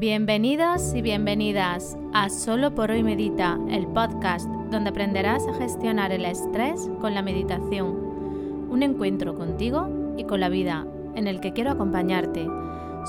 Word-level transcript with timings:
Bienvenidos 0.00 0.94
y 0.94 1.02
bienvenidas 1.02 1.94
a 2.14 2.30
Solo 2.30 2.74
por 2.74 2.90
hoy 2.90 3.02
Medita, 3.02 3.58
el 3.68 3.86
podcast 3.86 4.48
donde 4.70 4.88
aprenderás 4.88 5.46
a 5.46 5.52
gestionar 5.52 6.10
el 6.10 6.24
estrés 6.24 6.88
con 7.02 7.14
la 7.14 7.20
meditación. 7.20 8.66
Un 8.70 8.82
encuentro 8.82 9.34
contigo 9.34 10.14
y 10.16 10.24
con 10.24 10.40
la 10.40 10.48
vida 10.48 10.86
en 11.16 11.26
el 11.26 11.40
que 11.40 11.52
quiero 11.52 11.72
acompañarte. 11.72 12.46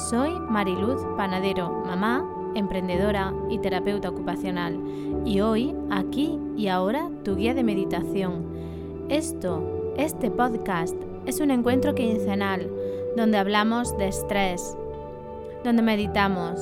Soy 0.10 0.32
Mariluz 0.50 1.02
Panadero, 1.16 1.70
mamá, 1.86 2.30
emprendedora 2.56 3.34
y 3.50 3.60
terapeuta 3.60 4.10
ocupacional. 4.10 4.78
Y 5.24 5.40
hoy, 5.40 5.74
aquí 5.92 6.38
y 6.58 6.68
ahora, 6.68 7.10
tu 7.24 7.38
guía 7.38 7.54
de 7.54 7.64
meditación. 7.64 8.44
Esto, 9.08 9.94
este 9.96 10.30
podcast, 10.30 10.98
es 11.26 11.40
un 11.40 11.52
encuentro 11.52 11.96
quincenal 11.96 12.70
donde 13.16 13.38
hablamos 13.38 13.98
de 13.98 14.10
estrés, 14.10 14.76
donde 15.64 15.84
meditamos, 15.84 16.60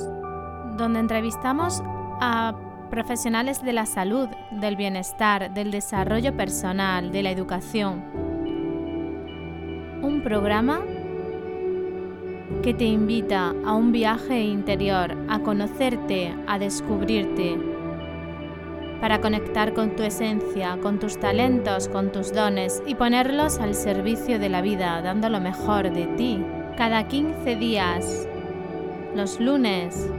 donde 0.76 1.00
entrevistamos 1.00 1.82
a 2.20 2.54
profesionales 2.90 3.62
de 3.62 3.72
la 3.72 3.86
salud, 3.86 4.28
del 4.50 4.76
bienestar, 4.76 5.54
del 5.54 5.70
desarrollo 5.70 6.36
personal, 6.36 7.12
de 7.12 7.22
la 7.22 7.30
educación. 7.30 8.02
Un 10.02 10.22
programa 10.22 10.80
que 12.62 12.74
te 12.74 12.84
invita 12.84 13.54
a 13.64 13.72
un 13.74 13.92
viaje 13.92 14.40
interior, 14.40 15.16
a 15.28 15.38
conocerte, 15.38 16.34
a 16.46 16.58
descubrirte, 16.58 17.58
para 19.00 19.20
conectar 19.20 19.72
con 19.72 19.96
tu 19.96 20.02
esencia, 20.02 20.76
con 20.82 20.98
tus 20.98 21.18
talentos, 21.18 21.88
con 21.88 22.12
tus 22.12 22.34
dones 22.34 22.82
y 22.86 22.96
ponerlos 22.96 23.58
al 23.58 23.74
servicio 23.74 24.38
de 24.38 24.50
la 24.50 24.60
vida, 24.60 25.00
dando 25.00 25.30
lo 25.30 25.40
mejor 25.40 25.90
de 25.90 26.06
ti. 26.18 26.44
Cada 26.76 27.08
15 27.08 27.56
días 27.56 28.28
los 29.14 29.40
lunes, 29.40 30.10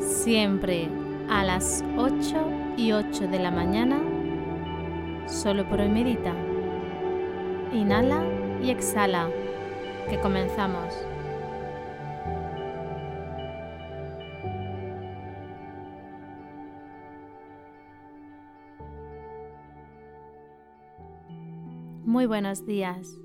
siempre 0.00 0.88
a 1.28 1.44
las 1.44 1.84
8 1.96 2.74
y 2.76 2.92
8 2.92 3.28
de 3.28 3.38
la 3.38 3.50
mañana, 3.50 4.00
solo 5.26 5.68
por 5.68 5.80
hoy 5.80 5.88
medita. 5.88 6.34
Inhala 7.72 8.24
y 8.62 8.70
exhala, 8.70 9.28
que 10.08 10.18
comenzamos. 10.20 10.94
Muy 22.04 22.26
buenos 22.26 22.66
días 22.66 23.20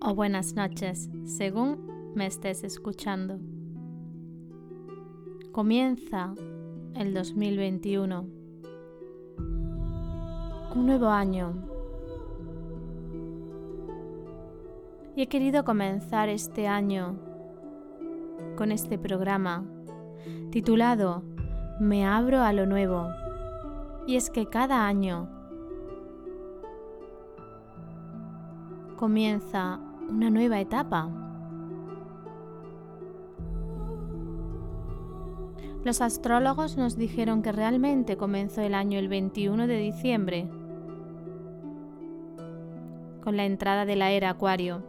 o 0.00 0.14
buenas 0.14 0.54
noches, 0.54 1.08
según 1.24 2.12
me 2.14 2.26
estés 2.26 2.64
escuchando. 2.64 3.38
Comienza 5.52 6.32
el 6.94 7.12
2021. 7.12 8.20
Un 10.76 10.86
nuevo 10.86 11.08
año. 11.08 11.54
Y 15.16 15.22
he 15.22 15.26
querido 15.26 15.64
comenzar 15.64 16.28
este 16.28 16.68
año 16.68 17.18
con 18.56 18.70
este 18.70 18.96
programa 18.96 19.64
titulado 20.52 21.24
Me 21.80 22.06
abro 22.06 22.42
a 22.42 22.52
lo 22.52 22.66
nuevo. 22.66 23.08
Y 24.06 24.14
es 24.14 24.30
que 24.30 24.46
cada 24.46 24.86
año 24.86 25.28
comienza 28.96 29.80
una 30.08 30.30
nueva 30.30 30.60
etapa 30.60 31.29
Los 35.82 36.02
astrólogos 36.02 36.76
nos 36.76 36.98
dijeron 36.98 37.40
que 37.40 37.52
realmente 37.52 38.18
comenzó 38.18 38.60
el 38.60 38.74
año 38.74 38.98
el 38.98 39.08
21 39.08 39.66
de 39.66 39.78
diciembre, 39.78 40.46
con 43.22 43.38
la 43.38 43.46
entrada 43.46 43.86
de 43.86 43.96
la 43.96 44.10
era 44.10 44.28
Acuario. 44.28 44.82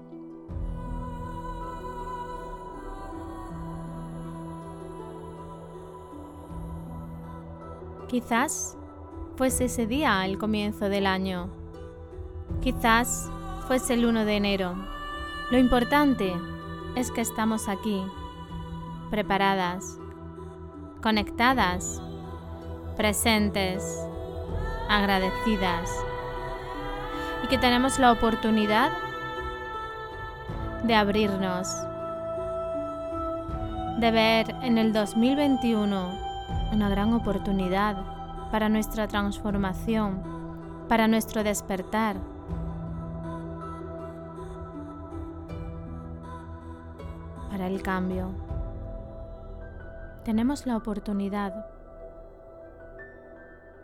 Quizás 8.10 8.78
fuese 9.38 9.66
ese 9.66 9.88
día 9.88 10.26
el 10.26 10.38
comienzo 10.38 10.90
del 10.90 11.08
año. 11.08 11.48
Quizás 12.60 13.32
fuese 13.66 13.94
el 13.94 14.06
1 14.06 14.26
de 14.26 14.36
enero. 14.36 14.76
Lo 15.52 15.58
importante 15.58 16.34
es 16.98 17.12
que 17.12 17.22
estamos 17.22 17.70
aquí, 17.70 18.04
preparadas, 19.10 20.01
conectadas, 21.02 22.02
presentes, 22.96 23.84
agradecidas 24.90 25.90
y 27.44 27.48
que 27.48 27.58
tenemos 27.58 28.00
la 28.00 28.12
oportunidad 28.12 28.92
de 30.84 30.96
abrirnos, 30.96 31.68
de 34.00 34.12
ver 34.12 34.56
en 34.62 34.78
el 34.78 34.94
2021 34.94 36.12
una 36.72 36.90
gran 36.90 37.14
oportunidad 37.14 37.98
para 38.52 38.70
nuestra 38.70 39.08
transformación, 39.08 40.22
para 40.88 41.08
nuestro 41.08 41.44
despertar. 41.44 42.18
para 47.52 47.68
el 47.68 47.82
cambio 47.82 48.51
tenemos 50.24 50.68
la 50.68 50.78
oportunidad 50.78 51.66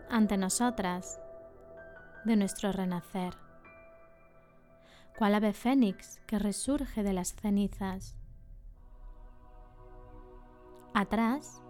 ante 0.10 0.38
nosotras 0.38 1.20
de 2.26 2.36
nuestro 2.36 2.72
renacer, 2.72 3.34
cual 5.18 5.34
ave 5.34 5.54
fénix 5.54 6.20
que 6.28 6.38
resurge 6.38 7.02
de 7.02 7.14
las 7.14 7.34
cenizas. 7.34 8.16
Atrás 10.94 11.62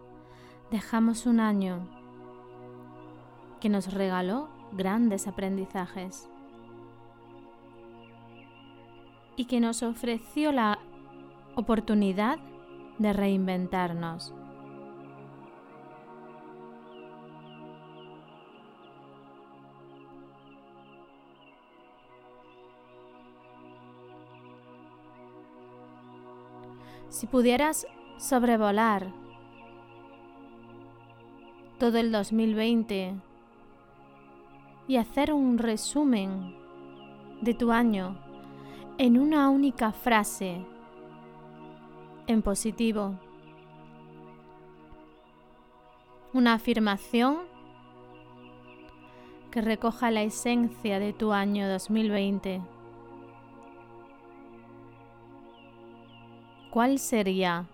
dejamos 0.69 1.25
un 1.25 1.39
año 1.39 1.88
que 3.61 3.69
nos 3.69 3.94
regaló 3.94 4.49
grandes 4.73 5.28
aprendizajes 5.28 6.29
y 9.38 9.45
que 9.45 9.61
nos 9.61 9.81
ofreció 9.81 10.51
la 10.51 10.79
oportunidad 11.55 12.38
de 12.97 13.13
reinventarnos 13.13 14.34
Si 27.17 27.25
pudieras 27.25 27.88
sobrevolar 28.17 29.11
todo 31.79 31.97
el 31.97 32.11
2020 32.11 33.16
y 34.88 34.97
hacer 34.97 35.33
un 35.33 35.57
resumen 35.57 36.55
de 37.41 37.55
tu 37.55 37.72
año 37.72 38.19
en 39.00 39.17
una 39.17 39.50
única 39.50 39.94
frase 39.94 40.63
en 42.28 42.44
positivo, 42.44 43.16
una 46.34 46.53
afirmación 46.53 47.38
que 49.49 49.61
recoja 49.61 50.11
la 50.11 50.22
esencia 50.22 50.99
de 50.99 51.13
tu 51.13 51.34
año 51.34 51.67
2020. 51.67 52.77
¿Cuál 56.69 56.99
sería 56.99 57.66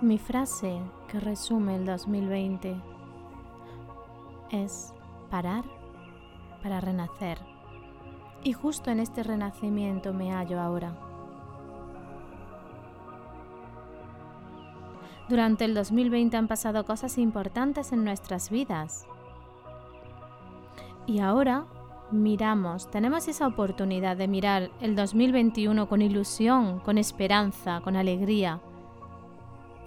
Mi 0.00 0.16
frase 0.16 0.80
que 1.08 1.18
resume 1.18 1.74
el 1.74 1.84
2020 1.84 2.76
es 4.50 4.94
parar 5.28 5.64
para 6.62 6.80
renacer. 6.80 7.36
Y 8.44 8.52
justo 8.52 8.92
en 8.92 9.00
este 9.00 9.24
renacimiento 9.24 10.12
me 10.12 10.30
hallo 10.30 10.60
ahora. 10.60 10.96
Durante 15.28 15.64
el 15.64 15.74
2020 15.74 16.36
han 16.36 16.46
pasado 16.46 16.84
cosas 16.84 17.18
importantes 17.18 17.90
en 17.90 18.04
nuestras 18.04 18.50
vidas. 18.50 19.04
Y 21.06 21.18
ahora 21.18 21.64
miramos, 22.12 22.88
tenemos 22.88 23.26
esa 23.26 23.48
oportunidad 23.48 24.16
de 24.16 24.28
mirar 24.28 24.70
el 24.80 24.94
2021 24.94 25.88
con 25.88 26.02
ilusión, 26.02 26.78
con 26.78 26.98
esperanza, 26.98 27.80
con 27.80 27.96
alegría 27.96 28.60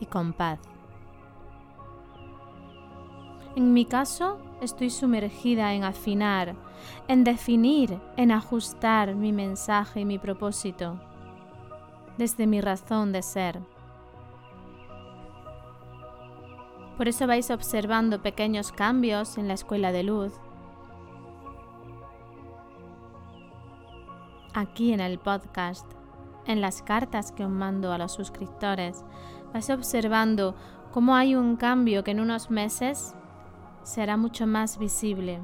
y 0.01 0.07
con 0.07 0.33
paz. 0.33 0.59
En 3.55 3.71
mi 3.71 3.85
caso, 3.85 4.39
estoy 4.61 4.89
sumergida 4.89 5.73
en 5.73 5.85
afinar, 5.85 6.55
en 7.07 7.23
definir, 7.23 8.01
en 8.17 8.31
ajustar 8.31 9.15
mi 9.15 9.31
mensaje 9.31 10.01
y 10.01 10.05
mi 10.05 10.19
propósito 10.19 10.99
desde 12.17 12.45
mi 12.45 12.61
razón 12.61 13.11
de 13.11 13.21
ser. 13.21 13.59
Por 16.97 17.07
eso 17.07 17.25
vais 17.25 17.49
observando 17.49 18.21
pequeños 18.21 18.71
cambios 18.71 19.37
en 19.37 19.47
la 19.47 19.55
escuela 19.55 19.91
de 19.91 20.03
luz. 20.03 20.33
Aquí 24.53 24.93
en 24.93 24.99
el 24.99 25.17
podcast, 25.17 25.85
en 26.45 26.61
las 26.61 26.81
cartas 26.81 27.31
que 27.31 27.45
os 27.45 27.49
mando 27.49 27.91
a 27.91 27.97
los 27.97 28.11
suscriptores, 28.11 29.03
vais 29.53 29.69
observando 29.69 30.55
cómo 30.91 31.15
hay 31.15 31.35
un 31.35 31.55
cambio 31.55 32.03
que 32.03 32.11
en 32.11 32.19
unos 32.19 32.49
meses 32.49 33.15
será 33.83 34.17
mucho 34.17 34.47
más 34.47 34.77
visible. 34.77 35.41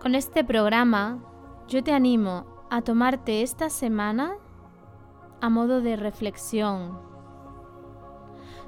Con 0.00 0.14
este 0.14 0.44
programa 0.44 1.18
yo 1.68 1.84
te 1.84 1.92
animo 1.92 2.46
a 2.70 2.82
tomarte 2.82 3.42
esta 3.42 3.68
semana 3.68 4.32
a 5.40 5.48
modo 5.50 5.80
de 5.80 5.96
reflexión 5.96 7.10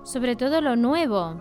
sobre 0.03 0.35
todo 0.35 0.61
lo 0.61 0.77
nuevo 0.77 1.41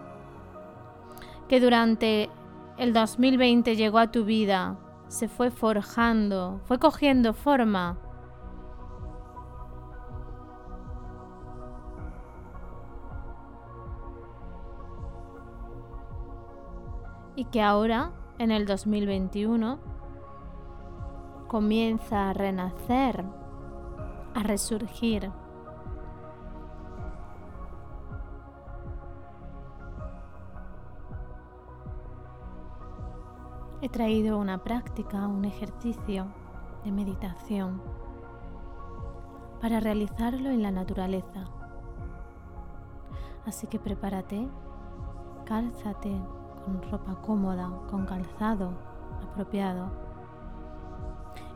que 1.51 1.59
durante 1.59 2.29
el 2.77 2.93
2020 2.93 3.75
llegó 3.75 3.99
a 3.99 4.09
tu 4.09 4.23
vida, 4.23 4.79
se 5.09 5.27
fue 5.27 5.51
forjando, 5.51 6.61
fue 6.63 6.79
cogiendo 6.79 7.33
forma 7.33 7.97
y 17.35 17.43
que 17.43 17.61
ahora, 17.61 18.13
en 18.37 18.51
el 18.51 18.65
2021, 18.65 19.77
comienza 21.49 22.29
a 22.29 22.33
renacer, 22.33 23.25
a 24.35 24.43
resurgir. 24.43 25.29
Traído 33.91 34.37
una 34.37 34.63
práctica, 34.63 35.27
un 35.27 35.45
ejercicio 35.45 36.27
de 36.83 36.91
meditación 36.91 37.81
para 39.59 39.79
realizarlo 39.79 40.49
en 40.49 40.63
la 40.63 40.71
naturaleza. 40.71 41.45
Así 43.45 43.67
que 43.67 43.79
prepárate, 43.79 44.47
cálzate 45.45 46.11
con 46.65 46.81
ropa 46.89 47.15
cómoda, 47.21 47.69
con 47.89 48.05
calzado 48.05 48.71
apropiado. 49.23 49.91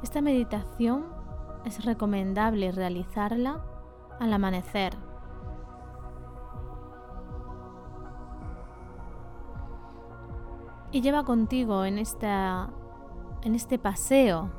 Esta 0.03 0.21
meditación 0.21 1.05
es 1.63 1.83
recomendable 1.85 2.71
realizarla 2.71 3.63
al 4.19 4.33
amanecer. 4.33 5.04
Y 10.95 11.01
lleva 11.01 11.25
contigo 11.25 11.83
en, 11.83 11.97
esta, 11.97 12.69
en 13.41 13.53
este 13.53 13.77
paseo 13.77 14.49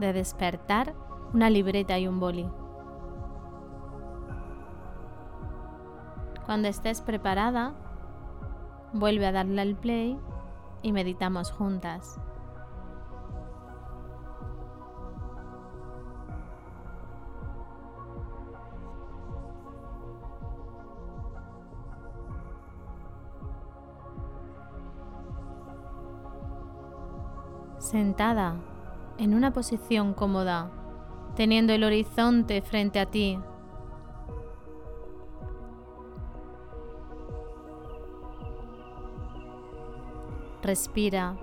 de 0.00 0.12
despertar 0.12 0.92
una 1.32 1.50
libreta 1.50 2.00
y 2.00 2.08
un 2.08 2.18
boli. 2.18 2.50
Cuando 6.46 6.66
estés 6.66 7.00
preparada, 7.00 7.76
Vuelve 8.94 9.24
a 9.26 9.32
darle 9.32 9.62
al 9.62 9.74
play 9.74 10.18
y 10.82 10.92
meditamos 10.92 11.50
juntas. 11.50 12.20
Sentada 27.92 28.56
en 29.18 29.34
una 29.34 29.52
posición 29.52 30.14
cómoda, 30.14 30.70
teniendo 31.36 31.72
el 31.72 31.84
horizonte 31.84 32.60
frente 32.62 32.98
a 32.98 33.06
ti 33.06 33.38
Respira. 40.62 41.36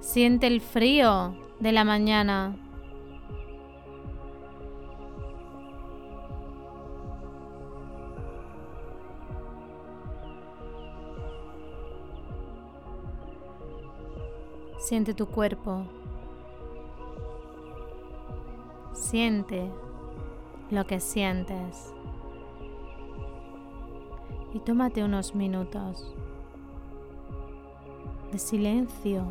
Siente 0.00 0.48
el 0.48 0.60
frío 0.60 1.36
de 1.60 1.70
la 1.70 1.84
mañana. 1.84 2.56
Siente 14.90 15.14
tu 15.14 15.26
cuerpo. 15.26 15.84
Siente 18.92 19.70
lo 20.68 20.84
que 20.84 20.98
sientes. 20.98 21.94
Y 24.52 24.58
tómate 24.58 25.04
unos 25.04 25.32
minutos 25.36 26.12
de 28.32 28.38
silencio 28.40 29.22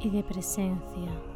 y 0.00 0.10
de 0.10 0.24
presencia. 0.24 1.29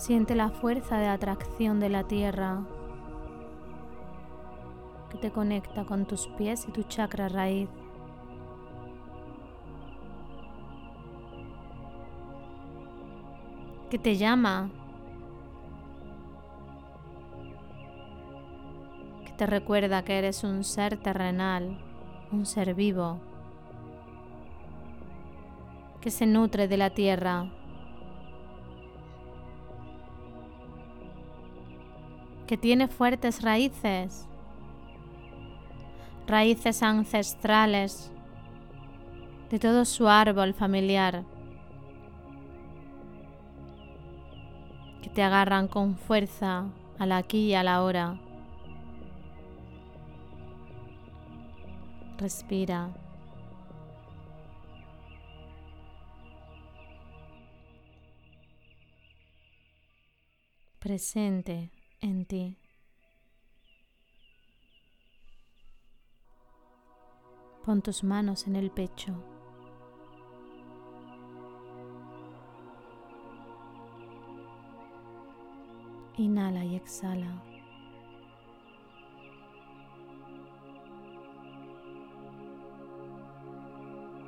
Siente 0.00 0.34
la 0.34 0.48
fuerza 0.48 0.96
de 0.96 1.08
atracción 1.08 1.78
de 1.78 1.90
la 1.90 2.04
tierra 2.04 2.62
que 5.10 5.18
te 5.18 5.30
conecta 5.30 5.84
con 5.84 6.06
tus 6.06 6.26
pies 6.26 6.64
y 6.66 6.72
tu 6.72 6.84
chakra 6.84 7.28
raíz. 7.28 7.68
Que 13.90 13.98
te 13.98 14.16
llama. 14.16 14.70
Que 19.26 19.32
te 19.32 19.46
recuerda 19.46 20.02
que 20.02 20.16
eres 20.16 20.44
un 20.44 20.64
ser 20.64 20.96
terrenal, 20.96 21.78
un 22.32 22.46
ser 22.46 22.74
vivo, 22.74 23.18
que 26.00 26.10
se 26.10 26.24
nutre 26.24 26.68
de 26.68 26.78
la 26.78 26.88
tierra 26.88 27.50
que 32.50 32.58
tiene 32.58 32.88
fuertes 32.88 33.42
raíces, 33.42 34.26
raíces 36.26 36.82
ancestrales 36.82 38.10
de 39.50 39.60
todo 39.60 39.84
su 39.84 40.08
árbol 40.08 40.52
familiar, 40.52 41.22
que 45.00 45.10
te 45.10 45.22
agarran 45.22 45.68
con 45.68 45.94
fuerza 45.96 46.66
a 46.98 47.06
la 47.06 47.18
aquí 47.18 47.50
y 47.50 47.54
a 47.54 47.62
la 47.62 47.84
hora. 47.84 48.18
Respira. 52.18 52.90
Presente 60.80 61.70
en 62.00 62.24
ti. 62.24 62.56
Pon 67.64 67.82
tus 67.82 68.02
manos 68.02 68.46
en 68.46 68.56
el 68.56 68.70
pecho. 68.70 69.12
Inhala 76.16 76.64
y 76.64 76.74
exhala. 76.74 77.42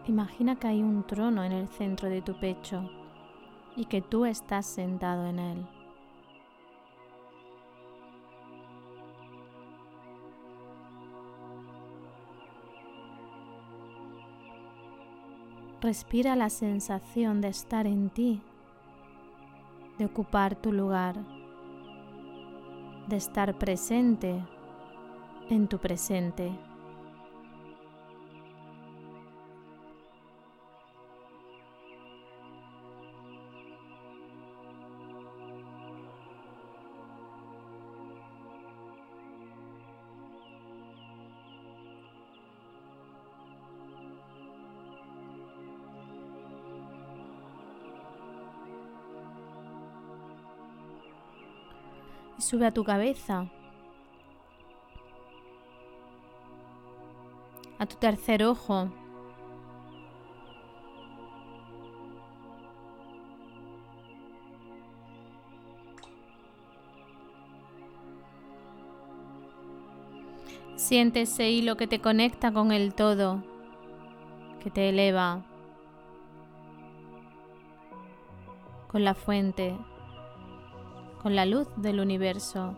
Imagina 0.07 0.57
que 0.57 0.67
hay 0.67 0.83
un 0.83 1.07
trono 1.07 1.45
en 1.45 1.53
el 1.53 1.69
centro 1.69 2.09
de 2.09 2.23
tu 2.23 2.39
pecho 2.39 2.91
y 3.77 3.87
que 3.87 4.03
tú 4.03 4.27
estás 4.27 4.67
sentado 4.67 5.27
en 5.27 5.39
él. 5.39 5.82
Respira 15.83 16.37
la 16.37 16.49
sensación 16.49 17.41
de 17.41 17.49
estar 17.49 17.89
en 17.89 18.09
ti, 18.09 18.41
de 19.99 20.05
ocupar 20.05 20.55
tu 20.55 20.71
lugar, 20.71 21.17
de 23.09 23.17
estar 23.17 23.59
presente 23.59 24.41
en 25.51 25.67
tu 25.67 25.79
presente. 25.79 26.53
Sube 52.43 52.67
a 52.67 52.73
tu 52.73 52.83
cabeza, 52.83 53.47
a 57.79 57.87
tu 57.87 57.97
tercer 57.97 58.43
ojo. 58.45 58.91
Siente 70.75 71.23
ese 71.23 71.49
hilo 71.49 71.77
que 71.77 71.87
te 71.87 72.01
conecta 72.01 72.53
con 72.53 72.73
el 72.73 72.93
todo, 72.93 73.43
que 74.63 74.71
te 74.71 74.89
eleva. 74.89 75.45
Con 78.89 79.05
la 79.05 79.15
fuente 79.15 79.79
con 81.23 81.37
la 81.37 81.47
luz 81.47 81.69
del 81.77 82.01
universo. 82.01 82.75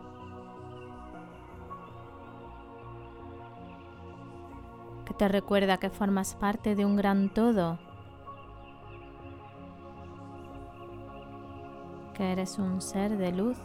Que 5.06 5.14
te 5.14 5.28
recuerda 5.28 5.78
que 5.78 5.88
formas 5.88 6.34
parte 6.34 6.74
de 6.74 6.84
un 6.84 6.96
gran 6.96 7.30
todo. 7.30 7.78
Que 12.14 12.32
eres 12.32 12.58
un 12.58 12.80
ser 12.80 13.16
de 13.16 13.32
luz 13.32 13.56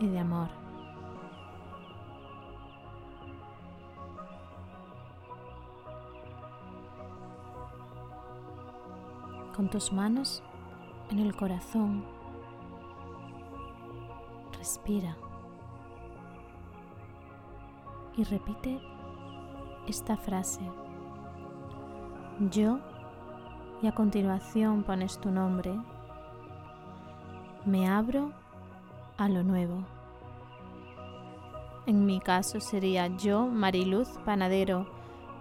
y 0.00 0.08
de 0.08 0.18
amor. 0.18 0.48
Con 9.54 9.70
tus 9.70 9.92
manos 9.92 10.42
en 11.10 11.20
el 11.20 11.34
corazón 11.34 12.15
respira 14.66 15.16
y 18.16 18.24
repite 18.24 18.80
esta 19.86 20.16
frase. 20.16 20.60
Yo, 22.50 22.80
y 23.80 23.86
a 23.86 23.92
continuación 23.92 24.82
pones 24.82 25.20
tu 25.20 25.30
nombre, 25.30 25.72
me 27.64 27.88
abro 27.88 28.32
a 29.16 29.28
lo 29.28 29.44
nuevo. 29.44 29.84
En 31.86 32.04
mi 32.04 32.18
caso 32.18 32.58
sería 32.58 33.06
yo, 33.06 33.46
Mariluz 33.46 34.08
Panadero, 34.24 34.88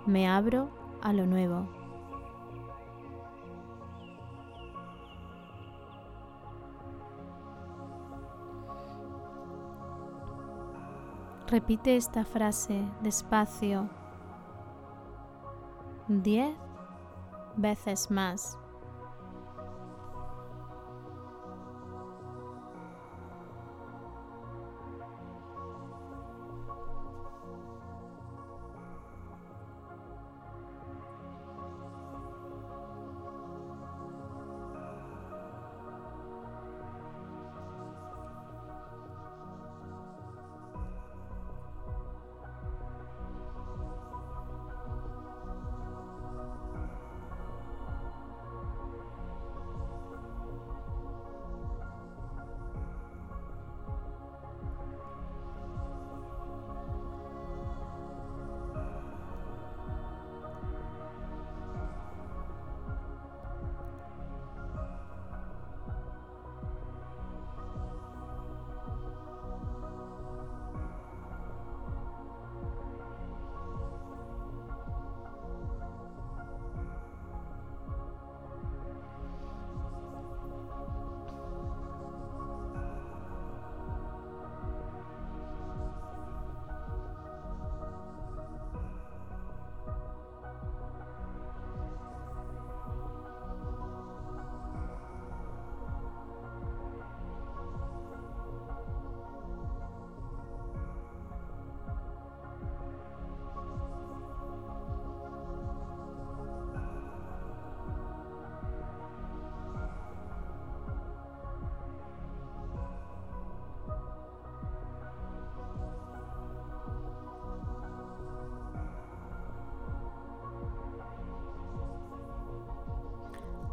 me 0.06 0.28
abro 0.28 0.70
a 1.02 1.14
lo 1.14 1.26
nuevo. 1.26 1.68
Repite 11.56 11.96
esta 11.96 12.26
frase 12.26 12.84
despacio 13.02 13.90
diez 16.10 16.54
veces 17.56 18.12
más. 18.12 18.60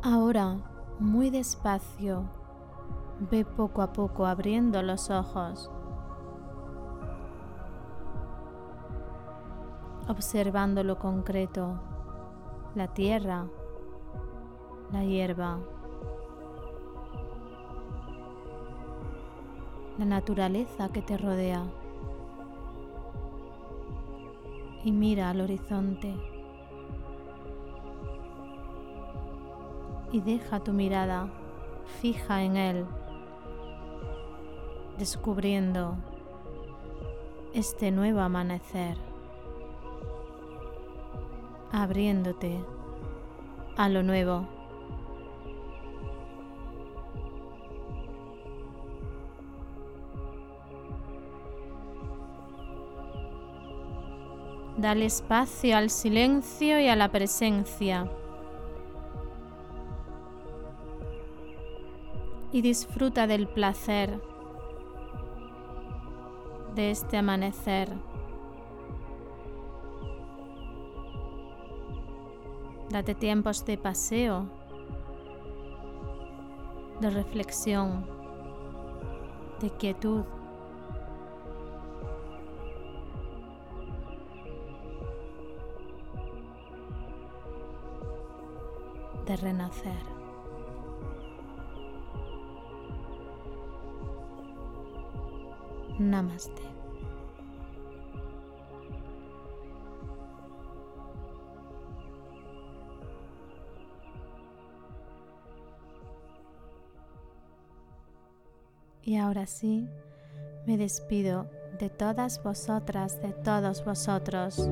Ahora, 0.05 0.57
muy 0.99 1.31
despacio, 1.31 2.25
ve 3.31 3.45
poco 3.45 3.83
a 3.83 3.93
poco 3.93 4.27
abriendo 4.27 4.83
los 4.83 5.11
ojos, 5.11 5.71
observando 10.09 10.83
lo 10.83 10.99
concreto, 10.99 11.81
la 12.75 12.89
tierra, 12.89 13.47
la 14.91 15.05
hierba, 15.05 15.61
la 19.99 20.05
naturaleza 20.05 20.89
que 20.89 21.03
te 21.03 21.17
rodea. 21.17 21.63
Y 24.83 24.91
mira 24.91 25.31
al 25.31 25.43
horizonte. 25.43 26.32
Y 30.13 30.21
deja 30.21 30.61
tu 30.61 30.73
mirada 30.73 31.29
fija 32.01 32.43
en 32.43 32.57
Él, 32.57 32.87
descubriendo 34.99 35.97
este 37.55 37.91
nuevo 37.91 38.21
amanecer, 38.21 38.97
abriéndote 41.73 42.63
a 43.77 43.89
lo 43.89 44.03
nuevo. 44.03 44.47
Dale 54.77 55.05
espacio 55.05 55.77
al 55.77 55.91
silencio 55.91 56.81
y 56.81 56.89
a 56.89 56.97
la 56.97 57.11
presencia. 57.11 58.11
Y 62.53 62.61
disfruta 62.61 63.27
del 63.27 63.49
placer 63.49 64.21
de 66.75 66.91
este 66.91 67.17
amanecer. 67.17 67.89
Date 72.91 73.15
tiempos 73.15 73.65
de 73.65 73.79
paseo, 73.79 74.47
de 77.01 77.11
reflexión, 77.11 78.07
de 79.61 79.71
quietud. 79.71 80.25
de 89.27 89.37
renacer. 89.37 90.12
Namaste. 96.11 96.63
Y 109.05 109.17
ahora 109.17 109.47
sí, 109.47 109.89
me 110.67 110.77
despido 110.77 111.47
de 111.79 111.89
todas 111.89 112.43
vosotras, 112.43 113.21
de 113.23 113.33
todos 113.33 113.85
vosotros. 113.85 114.69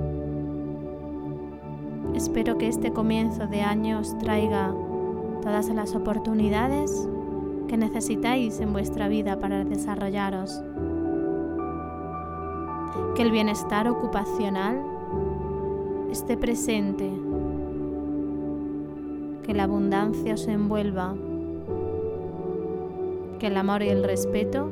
Espero 2.14 2.58
que 2.58 2.68
este 2.68 2.92
comienzo 2.92 3.46
de 3.46 3.62
año 3.62 4.00
os 4.00 4.16
traiga 4.18 4.74
todas 5.42 5.68
las 5.68 5.94
oportunidades 5.94 7.08
que 7.68 7.76
necesitáis 7.76 8.60
en 8.60 8.72
vuestra 8.72 9.08
vida 9.08 9.38
para 9.38 9.64
desarrollaros 9.64 10.60
que 13.14 13.22
el 13.22 13.30
bienestar 13.30 13.88
ocupacional 13.88 14.82
esté 16.10 16.36
presente, 16.36 17.10
que 19.44 19.54
la 19.54 19.64
abundancia 19.64 20.34
os 20.34 20.46
envuelva, 20.48 21.14
que 23.38 23.46
el 23.46 23.56
amor 23.56 23.82
y 23.82 23.88
el 23.88 24.04
respeto 24.04 24.70